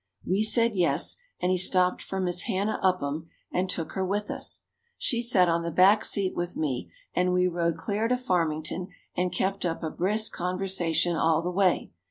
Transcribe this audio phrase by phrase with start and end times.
[0.25, 4.63] We said yes, and he stopped for Miss Hannah Upham and took her with us.
[4.97, 9.31] She sat on the back seat with me and we rode clear to Farmington and
[9.31, 11.91] kept up a brisk conversation all the way.